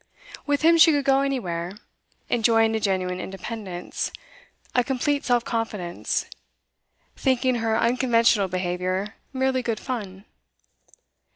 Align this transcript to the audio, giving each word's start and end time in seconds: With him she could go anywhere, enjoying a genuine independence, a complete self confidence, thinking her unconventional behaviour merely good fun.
With 0.47 0.63
him 0.63 0.79
she 0.79 0.91
could 0.91 1.05
go 1.05 1.21
anywhere, 1.21 1.73
enjoying 2.27 2.75
a 2.75 2.79
genuine 2.79 3.19
independence, 3.19 4.11
a 4.73 4.83
complete 4.83 5.23
self 5.25 5.45
confidence, 5.45 6.25
thinking 7.15 7.57
her 7.57 7.77
unconventional 7.77 8.47
behaviour 8.47 9.13
merely 9.31 9.61
good 9.61 9.79
fun. 9.79 10.25